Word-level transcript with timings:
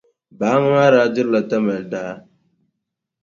Baaŋa 0.37 0.69
ma 0.73 0.83
daa 0.93 1.07
dirila 1.13 1.41
Tamali 1.49 1.85
daa. 1.91 2.13